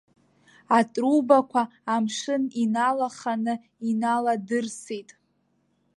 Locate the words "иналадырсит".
3.89-5.09